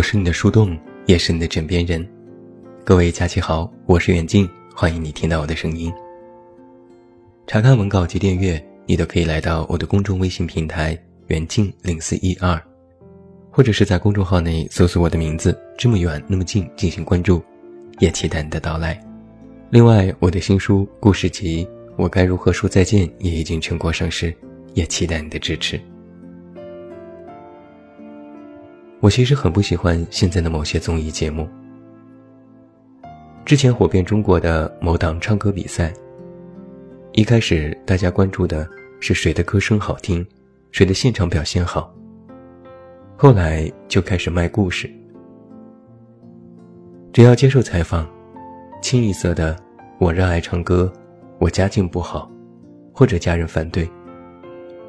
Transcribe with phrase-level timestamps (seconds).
[0.00, 2.08] 我是你的树洞，也是你的枕边人。
[2.86, 5.92] 各位假期好，我是远近，欢迎你听到我的声音。
[7.46, 12.58] 查看文稿及订阅，你都可以来到我的公众微信平台“远近零四一二”，
[13.52, 17.42] 或者是在公众号内搜索我的名字“这么远那么近”进行关注，
[17.98, 18.98] 也期待你的到来。
[19.68, 21.62] 另外，我的新书故事集
[21.98, 24.34] 《我该如何说再见》也已经全国上市，
[24.72, 25.78] 也期待你的支持。
[29.00, 31.48] 我其实很不喜欢现在的某些综艺节目。
[33.46, 35.90] 之前火遍中国的某档唱歌比赛，
[37.12, 38.68] 一开始大家关注的
[39.00, 40.24] 是谁的歌声好听，
[40.70, 41.92] 谁的现场表现好。
[43.16, 44.88] 后来就开始卖故事，
[47.10, 48.06] 只要接受采访，
[48.82, 49.56] 清一色的
[49.98, 50.92] “我热爱唱歌，
[51.38, 52.30] 我家境不好，
[52.92, 53.88] 或者家人反对，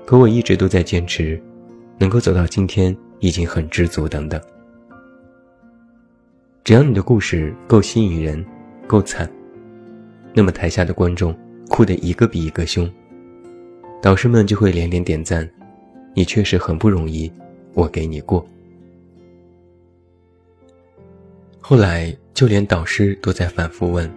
[0.05, 1.41] 可我一直都在坚持，
[1.97, 4.39] 能够走到今天。”已经很知足，等等。
[6.63, 8.45] 只要你的故事够吸引人，
[8.85, 9.31] 够惨，
[10.33, 11.35] 那么台下的观众
[11.69, 12.91] 哭得一个比一个凶，
[14.01, 15.49] 导师们就会连连点赞。
[16.13, 17.31] 你确实很不容易，
[17.73, 18.45] 我给你过。
[21.59, 24.11] 后来就连导师都在反复问：“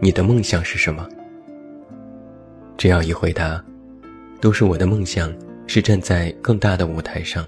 [0.00, 1.08] 你的梦想是什么？”
[2.78, 3.62] 只要一回答，
[4.40, 5.34] 都是我的梦想
[5.66, 7.44] 是站在更大的舞台上。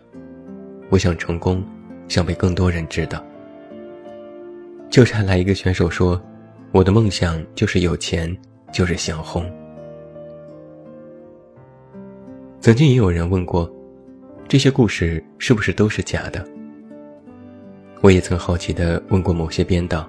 [0.88, 1.64] 我想成功，
[2.08, 3.22] 想被更多人知道。
[4.88, 6.20] 就差来一个选手说
[6.72, 8.34] ：“我的梦想就是有钱，
[8.72, 9.44] 就是想红。”
[12.60, 13.70] 曾经也有人问过，
[14.48, 16.44] 这些故事是不是都是假的？
[18.00, 20.08] 我也曾好奇地问过某些编导，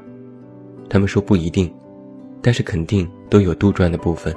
[0.89, 1.73] 他们说不一定，
[2.41, 4.33] 但是肯定都有杜撰的部分，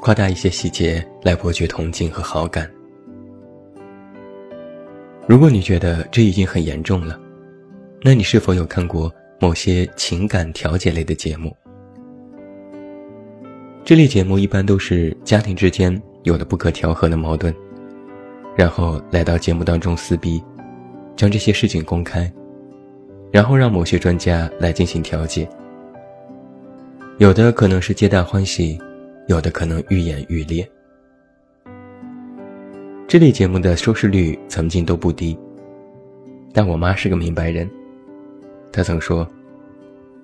[0.00, 2.68] 夸大一些细节来博取同情和好感。
[5.28, 7.18] 如果你觉得这已经很严重了，
[8.02, 11.56] 那你是否有看过某些情感调解类的节目？
[13.84, 17.54] 这类节目一般都是家庭之间有了不可调和的矛盾，
[18.56, 20.42] 然后来到节目当中撕逼，
[21.16, 22.30] 将这些事情公开，
[23.30, 25.48] 然后让某些专家来进行调解。
[27.18, 28.76] 有的可能是皆大欢喜，
[29.28, 30.68] 有的可能愈演愈烈。
[33.12, 35.38] 这类节目的收视率曾经都不低，
[36.50, 37.70] 但我妈是个明白人，
[38.72, 39.28] 她曾说：“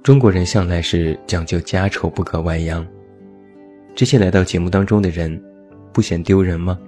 [0.02, 2.82] 中国人向来是讲究家丑不可外扬，
[3.94, 5.38] 这些来到节目当中的人，
[5.92, 6.78] 不嫌丢人吗？”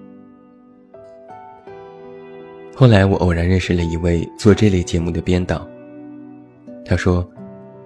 [2.74, 5.68] 后来我偶然认识了一位做这类节目的编导，
[6.82, 7.30] 他说：“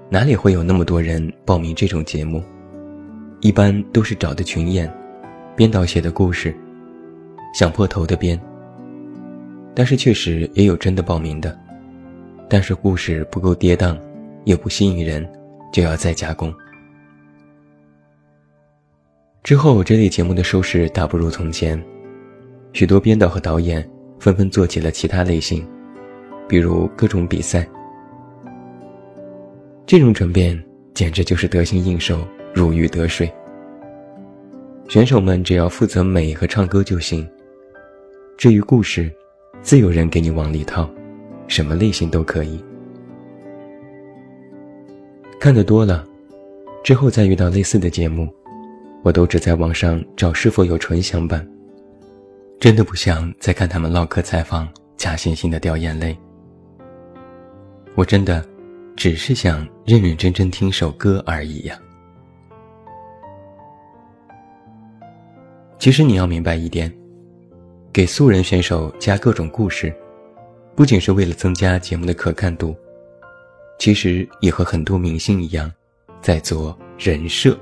[0.09, 2.41] 哪里会有那么多人报名这种节目？
[3.41, 4.89] 一般都是找的群演，
[5.57, 6.55] 编导写的故事。”
[7.55, 8.39] 想破头的编，
[9.77, 11.57] 但是确实也有真的报名的，
[12.51, 13.97] 但是故事不够跌宕，
[14.43, 15.25] 也不吸引人，
[15.73, 16.53] 就要再加工。
[19.45, 21.81] 之后这类节目的收视大不如从前，
[22.73, 23.89] 许多编导和导演
[24.19, 25.65] 纷纷做起了其他类型，
[26.49, 27.65] 比如各种比赛。
[29.87, 30.61] 这种转变
[30.93, 33.33] 简直就是得心应手，如鱼得水。
[34.89, 37.25] 选手们只要负责美和唱歌就行。
[38.37, 39.11] 至于故事，
[39.63, 40.89] 自有人给你往里套，
[41.47, 42.63] 什么类型都可以。
[45.41, 46.07] 看得多了，
[46.83, 48.29] 之后再遇到类似的节目，
[49.03, 51.47] 我都只在网上找是否有纯享版，
[52.59, 56.17] 真的不想再看他们唠嗑采访，假惺惺的掉眼泪。
[57.95, 58.45] 我真的
[58.97, 61.79] 只是想认认真真听首歌而已呀。
[65.79, 66.93] 其实你要明白一点。
[67.95, 69.95] 给素人选手加各种故事，
[70.75, 72.75] 不仅是为了增加节目的可看度，
[73.79, 75.71] 其实也和很多明星一样，
[76.21, 77.57] 在做人设。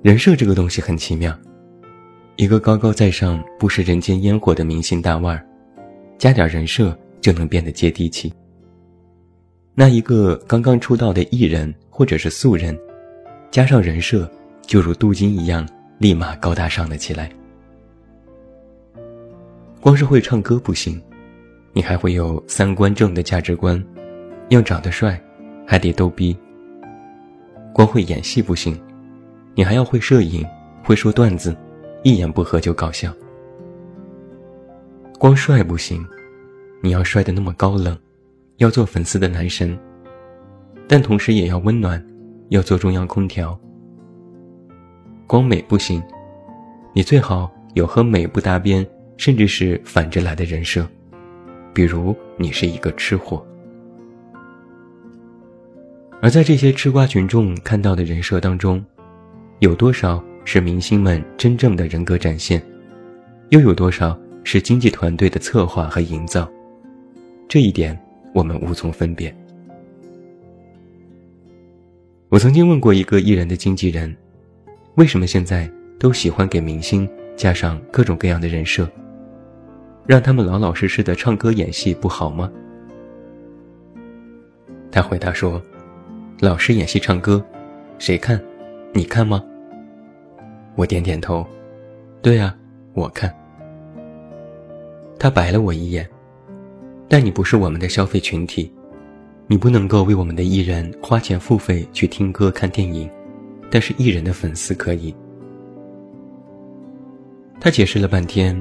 [0.00, 1.36] 人设这个东西很奇妙，
[2.36, 5.44] 一个高高在上、不食人间烟火的明星大腕儿，
[6.18, 8.32] 加点人设就能变得接地气。
[9.74, 12.78] 那一个刚刚出道的艺人或者是素人，
[13.50, 14.30] 加上人设，
[14.62, 15.68] 就如镀金一样，
[15.98, 17.28] 立马高大上了起来。
[19.80, 21.00] 光是会唱歌不行，
[21.72, 23.82] 你还会有三观正的价值观，
[24.48, 25.20] 要长得帅，
[25.64, 26.36] 还得逗逼。
[27.72, 28.78] 光会演戏不行，
[29.54, 30.44] 你还要会摄影，
[30.82, 31.56] 会说段子，
[32.02, 33.14] 一言不合就搞笑。
[35.16, 36.04] 光帅不行，
[36.82, 37.96] 你要帅的那么高冷，
[38.56, 39.78] 要做粉丝的男神，
[40.88, 42.04] 但同时也要温暖，
[42.48, 43.56] 要做中央空调。
[45.28, 46.02] 光美不行，
[46.92, 48.84] 你最好有和美不搭边。
[49.18, 50.88] 甚至是反着来的人设。
[51.74, 53.46] 比如你是一个吃货。
[56.20, 58.84] 而在这些吃瓜群众看到的人设当中，
[59.60, 62.60] 有多少是明星们真正的人格展现，
[63.50, 66.50] 又有多少是经纪团队的策划和营造？
[67.48, 67.96] 这一点
[68.34, 69.32] 我们无从分辨。
[72.28, 74.14] 我曾经问过一个艺人的经纪人，
[74.96, 78.90] 为什么现在都喜欢给明星加上各种各样的人设，
[80.08, 82.50] 让他们老老实实的唱歌演戏不好吗？
[84.90, 85.62] 他回答说。
[86.40, 87.44] 老师演戏唱歌，
[87.98, 88.40] 谁看？
[88.94, 89.44] 你看吗？
[90.76, 91.44] 我点点头，
[92.22, 92.56] 对啊，
[92.94, 93.34] 我看。
[95.18, 96.08] 他白了我一眼，
[97.06, 98.72] 但你不是我们的消费群体，
[99.46, 103.10] 你不能够为我们的艺人花钱付费去听歌看电影，
[103.68, 105.14] 但是艺人的粉丝可以。
[107.60, 108.58] 他解释了半天，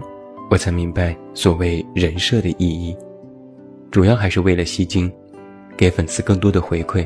[0.50, 2.96] 我才明白所谓人设的意义，
[3.92, 5.12] 主要还是为了吸睛，
[5.76, 7.06] 给粉丝更多的回馈。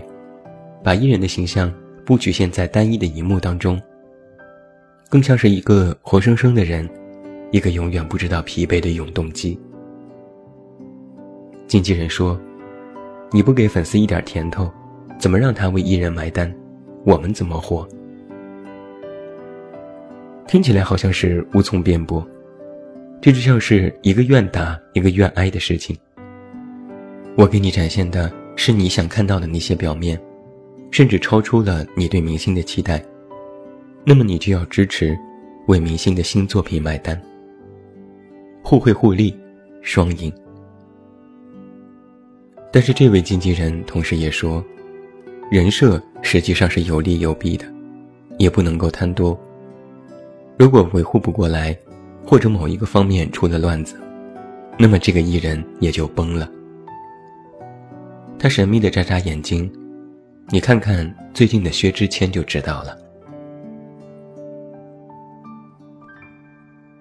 [0.83, 1.73] 把艺人的形象
[2.05, 3.81] 不局限在单一的一幕当中，
[5.09, 6.87] 更像是一个活生生的人，
[7.51, 9.59] 一个永远不知道疲惫的永动机。
[11.67, 12.39] 经纪人说
[13.31, 14.71] ：“你不给粉丝一点甜头，
[15.17, 16.53] 怎么让他为艺人买单？
[17.05, 17.87] 我们怎么活？”
[20.47, 22.25] 听起来好像是无从辩驳，
[23.21, 25.95] 这就像是一个愿打一个愿挨的事情。
[27.37, 30.19] 我给你展现的是你想看到的那些表面。
[30.91, 33.01] 甚至超出了你对明星的期待，
[34.03, 35.17] 那么你就要支持，
[35.67, 37.17] 为明星的新作品买单。
[38.61, 39.33] 互惠互利，
[39.81, 40.29] 双赢。
[42.73, 44.61] 但是这位经纪人同时也说，
[45.49, 47.65] 人设实际上是有利有弊的，
[48.37, 49.39] 也不能够贪多。
[50.57, 51.73] 如果维护不过来，
[52.25, 53.95] 或者某一个方面出了乱子，
[54.77, 56.49] 那么这个艺人也就崩了。
[58.39, 59.71] 他神秘的眨眨眼睛。
[60.53, 62.97] 你看看最近的薛之谦就知道了。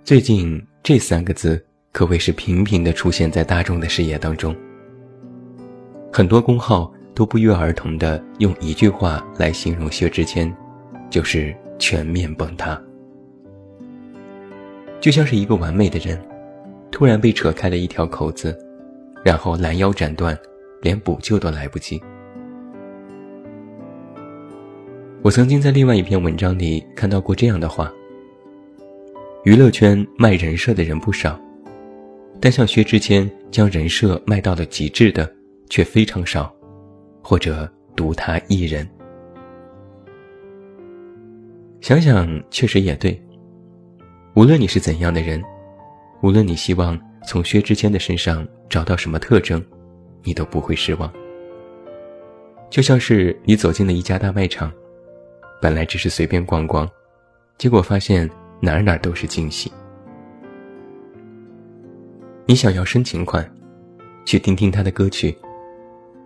[0.04, 4.54] 最近这三个字可谓是频频的出现在大众的视野当中，
[6.12, 10.54] 很多公号都不约而同的用一句话来形容薛之谦，
[11.08, 12.80] 就是全面崩塌。
[15.00, 16.20] 就像是一个完美的人，
[16.90, 18.56] 突然被扯开了一条口子，
[19.24, 20.38] 然后拦腰斩断，
[20.82, 22.00] 连补救都来不及。
[25.22, 27.90] 我曾经在另外一篇文章里看到过这样的话：
[29.44, 31.40] 娱乐圈卖人设的人不少，
[32.38, 35.30] 但像薛之谦将人设卖到了极致的
[35.70, 36.54] 却非常少，
[37.22, 38.86] 或者独他一人。
[41.80, 43.18] 想想确实也对。
[44.34, 45.42] 无论你是怎样的人，
[46.22, 49.62] 无论你希望从薛之谦的身上找到什么特征，
[50.22, 51.12] 你都不会失望。
[52.70, 54.72] 就像是你走进了一家大卖场。
[55.60, 56.88] 本来只是随便逛逛，
[57.58, 59.70] 结果发现哪儿哪儿都是惊喜。
[62.46, 63.46] 你想要深情款，
[64.24, 65.36] 去听听他的歌曲。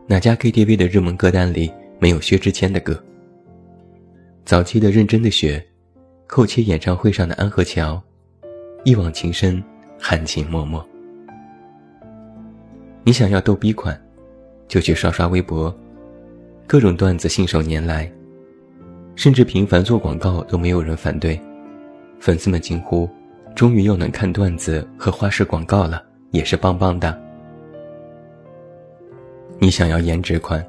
[0.07, 3.03] 哪家 KTV 的热门歌单里没有薛之谦的歌？
[4.45, 5.67] 早期的认真的雪，
[6.27, 8.03] 寇切演唱会上的安河桥，
[8.85, 9.63] 一往情深，
[9.99, 10.83] 含情脉脉。
[13.05, 14.01] 你想要逗逼款，
[14.67, 15.75] 就去刷刷微博，
[16.67, 18.11] 各种段子信手拈来。
[19.17, 21.41] 甚至频繁做广告都没有人反对，
[22.19, 23.09] 粉丝们惊呼
[23.55, 26.03] ：“终于又能看段子和花式广告了，
[26.33, 27.17] 也是棒棒的。”
[29.61, 30.67] 你想要颜值款？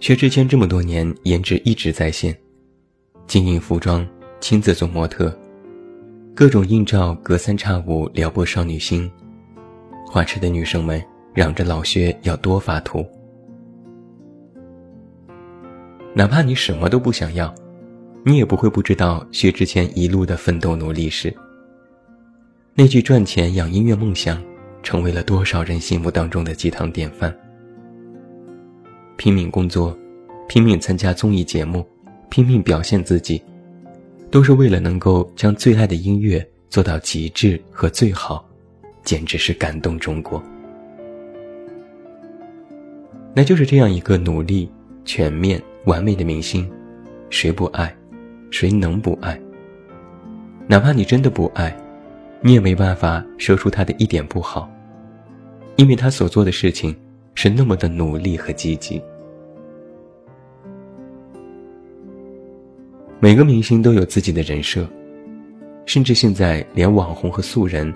[0.00, 2.36] 薛之谦这么多年颜值一直在线，
[3.26, 4.06] 经营服装，
[4.40, 5.36] 亲自做模特，
[6.34, 9.10] 各种硬照隔三差五撩拨少女心，
[10.06, 11.02] 花痴的女生们
[11.34, 13.06] 嚷着老薛要多发图。
[16.14, 17.54] 哪怕你什么都不想要，
[18.24, 21.32] 你也不会不知道薛之谦一路的奋斗努力史。
[22.74, 24.42] 那句“赚钱养音乐梦想”，
[24.82, 27.32] 成为了多少人心目当中的鸡汤典范。
[29.16, 29.96] 拼命工作，
[30.48, 31.86] 拼命参加综艺节目，
[32.30, 33.42] 拼命表现自己，
[34.30, 38.48] 都是为了能够将最爱的音乐做到极致和最好，
[39.02, 40.42] 简直是感动中国。
[43.34, 44.70] 那就是这样一个努力、
[45.04, 45.60] 全面。
[45.86, 46.70] 完美的明星，
[47.30, 47.96] 谁不爱？
[48.50, 49.40] 谁能不爱？
[50.66, 51.74] 哪怕你真的不爱，
[52.42, 54.70] 你也没办法说出他的一点不好，
[55.76, 56.94] 因为他所做的事情
[57.34, 59.00] 是那么的努力和积极。
[63.22, 64.88] 每个明星都有自己的人设，
[65.84, 67.92] 甚至现在连网红和素人，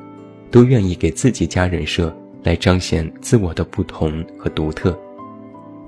[0.50, 4.94] 都愿意给自己加人设来彰显自我的不同和独特，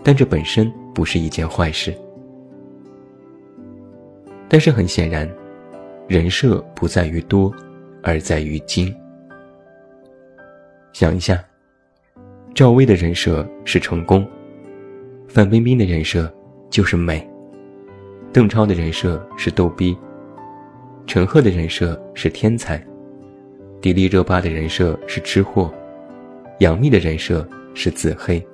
[0.02, 1.94] 但这本身不是一件坏事。
[4.48, 5.30] 但是很显然，
[6.08, 7.54] 人设不在于多，
[8.02, 8.94] 而在于精。
[10.94, 11.44] 想一下，
[12.54, 14.26] 赵薇的人设是成功，
[15.28, 16.32] 范冰冰的人设
[16.70, 17.28] 就是美，
[18.36, 19.96] 邓超的人设是逗逼，
[21.06, 22.86] 陈赫的人设是天才，
[23.80, 25.72] 迪丽热巴的人设是吃货，
[26.58, 28.46] 杨幂的人设是自黑，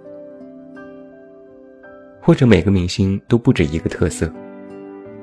[2.21, 4.33] 或者每个明星都不止一个特色。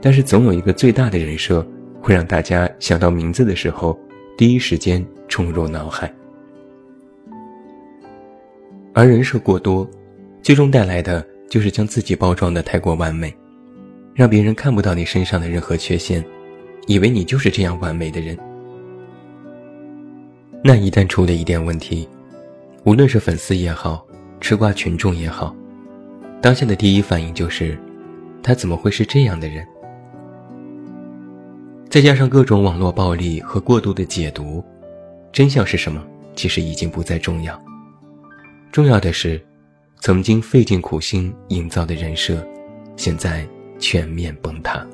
[0.01, 1.65] 但是总有一个最大的人设，
[2.01, 3.97] 会让大家想到名字的时候，
[4.37, 6.13] 第一时间冲入脑海。
[8.93, 9.89] 而人设过多，
[10.41, 13.33] 最终带来的就是将自己包装的太过完美，
[14.19, 16.21] 让别人看不到你身上的任何缺陷，
[16.87, 18.37] 以为你就是这样完美的人。
[20.61, 22.05] 那一旦出了一点问题，
[22.83, 24.05] 无论是粉丝也好，
[24.41, 25.55] 吃瓜群众也好，
[26.41, 27.79] 当下的第一反应就是，
[28.43, 29.65] 他怎么会是这样的人？
[31.89, 34.61] 再加上各种网络暴力和过度的解读，
[35.31, 36.05] 真相是什么？
[36.35, 37.57] 其实已经不再重要。
[38.69, 39.41] 重要的是，
[40.01, 42.45] 曾经费尽苦心营造的人设，
[42.97, 43.47] 现在
[43.79, 44.85] 全面崩塌。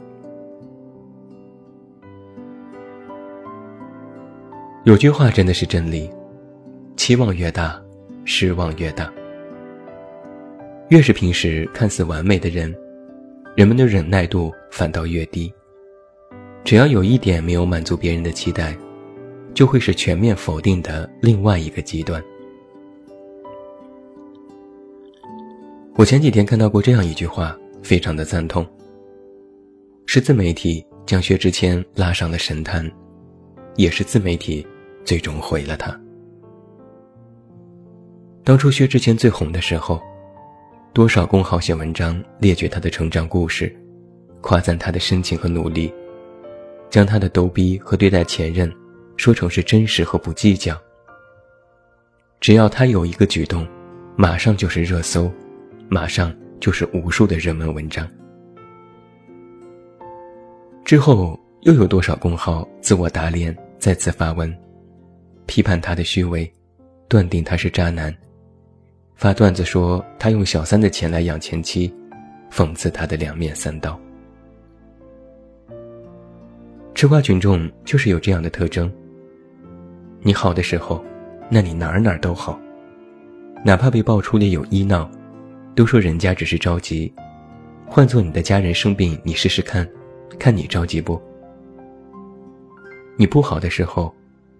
[4.84, 6.10] 有句话真的是真理：
[6.96, 7.82] 期望越大，
[8.24, 9.12] 失望越大。
[10.90, 12.74] 越是平时看似完美的人，
[13.56, 15.52] 人们的忍耐度反倒越低。
[16.64, 18.78] 只要有一点没有满足别人的期待，
[19.56, 22.24] 就会是全面否定的另外一个极端。
[25.96, 28.64] 我前几天看到过这样一句话，非常的赞同。
[30.06, 32.90] 是自媒体将薛之谦拉上了神坛，
[33.76, 34.66] 也是自媒体
[35.04, 36.00] 最终毁了他。
[38.44, 40.00] 当初薛之谦最红的时候，
[40.94, 43.76] 多少公号写文章列举他的成长故事，
[44.42, 45.92] 夸赞他的深情和努力。
[46.90, 48.72] 将他的逗逼和对待前任
[49.18, 50.80] 说成是真实和不计较。
[52.40, 53.68] 只要他有一个举动，
[54.16, 55.30] 马上就是热搜，
[55.90, 58.08] 马上就是无数的热门文章。
[60.86, 64.56] 之后又有多少公号自我打脸，再次发文，
[65.48, 66.50] 批判他的虚伪，
[67.08, 68.16] 断定他是渣男，
[69.16, 71.92] 发段子说他用小三的钱来养前妻，
[72.52, 74.00] 讽刺他的两面三刀。
[76.94, 78.90] 吃瓜群众就是有这样的特征。
[80.22, 81.04] 你好的时候，
[81.50, 82.60] 那你哪儿哪儿都好，
[83.66, 85.10] 哪怕被爆出的有医闹，
[85.74, 87.12] 都说人家只是着急。
[87.88, 89.88] 换做你的家人生病，你试试看，
[90.36, 91.22] 看你着急不？
[93.18, 94.14] 你不好的时候，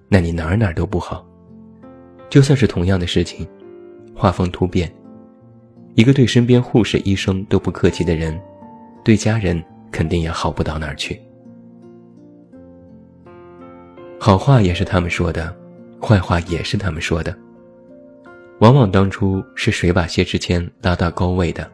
[0.08, 1.26] 那你哪哪都不好。
[2.30, 3.48] 就算是同样的事情，
[4.16, 4.92] 画风突变，
[5.94, 8.40] 一个对身边护士、医生都不客气的人，
[9.04, 11.22] 对家人肯定也好不到哪儿去。
[14.20, 15.56] 好话也是他们说的，
[16.02, 17.36] 坏话也是他们说的。
[18.60, 21.70] 往往当初是谁把谢之谦拉到高位的，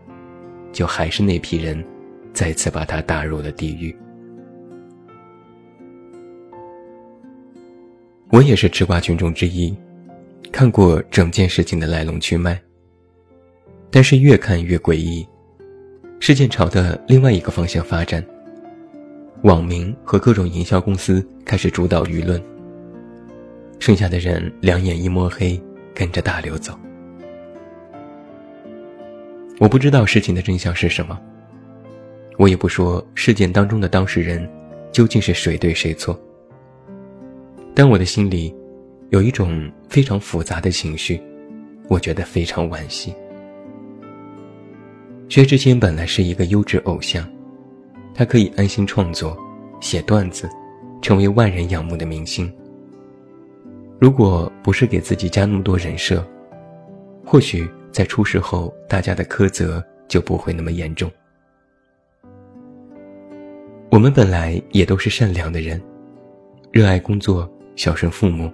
[0.72, 1.84] 就还是那批人，
[2.34, 3.96] 再次把他打入了地狱。
[8.30, 9.76] 我也是吃瓜群众之一，
[10.52, 12.60] 看过整件事情的来龙去脉。
[13.90, 15.28] 但是越看越诡异，
[16.22, 18.24] 事件朝的另外一个方向发展。
[19.44, 22.42] 网民和各种营销公司开始主导舆论，
[23.80, 25.62] 剩下的人两眼一抹黑，
[25.94, 26.80] 跟着大流走。
[29.60, 31.20] 我不知道事情的真相是什么，
[32.42, 34.50] 我也不说事件当中的当事人
[34.92, 36.20] 究竟是谁对谁错，
[37.76, 38.52] 但我的心里
[39.12, 41.22] 有一种非常复杂的情绪，
[41.88, 43.14] 我觉得非常惋惜。
[45.30, 47.24] 薛之谦本来是一个优质偶像。
[48.12, 49.38] 他可以安心创作、
[49.80, 50.50] 写段子，
[51.00, 52.52] 成为万人仰慕的明星。
[54.00, 56.28] 如果不是给自己加那么多人设，
[57.24, 61.08] 或许在出事后，大家的苛责就不会那么严重。
[63.92, 65.80] 我们本来也都是善良的人，
[66.72, 68.50] 热爱工作，孝顺父母，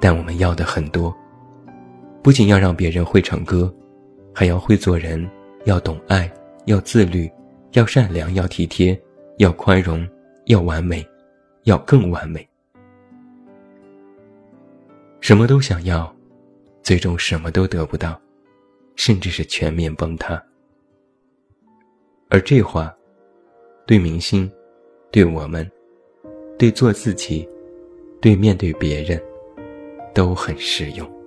[0.00, 1.14] 但我们要的很多，
[2.24, 3.72] 不仅要让别人会唱歌，
[4.34, 5.30] 还要会做人，
[5.64, 6.28] 要懂爱，
[6.66, 7.30] 要自律。
[7.74, 9.00] 要善良，要体贴，
[9.38, 10.06] 要宽容，
[10.44, 11.02] 要完美，
[11.62, 12.46] 要更完美。
[15.20, 16.14] 什么都想要，
[16.82, 18.20] 最终什么都得不到，
[18.94, 20.42] 甚至是全面崩塌。
[22.28, 22.94] 而这话，
[23.86, 24.50] 对明星，
[25.10, 25.70] 对我们，
[26.58, 27.48] 对做自己，
[28.20, 29.20] 对面对别人，
[30.14, 31.21] 都很适用。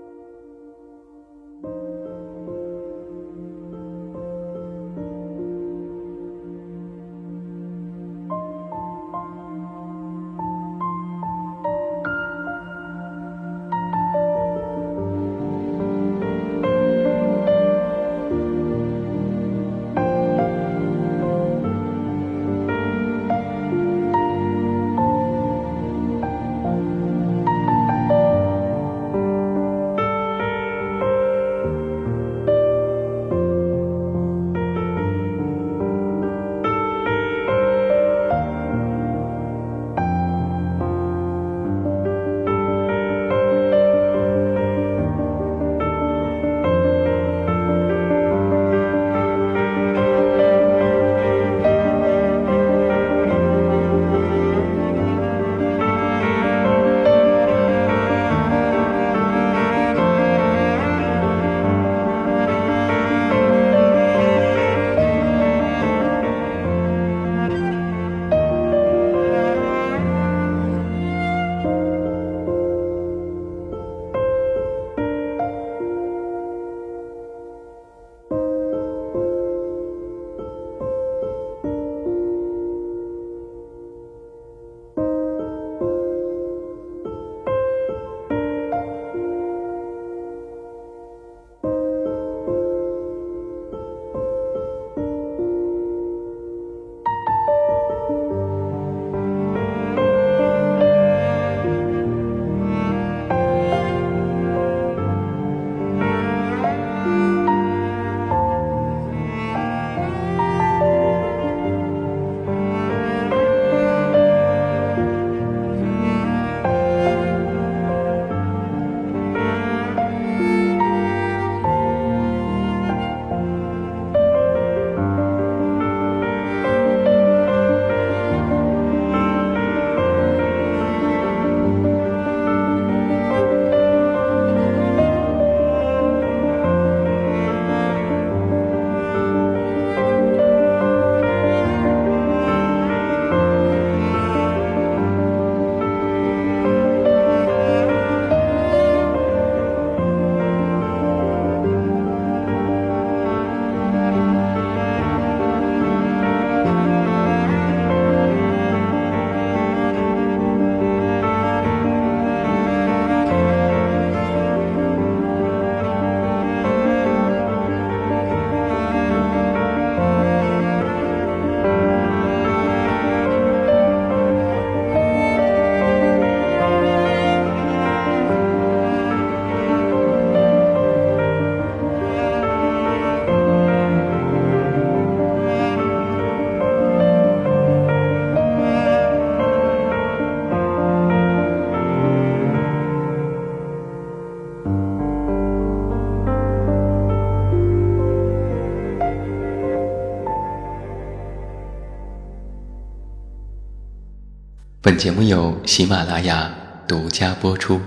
[204.86, 206.54] 本节目由喜马拉雅
[206.88, 207.82] 独家播出。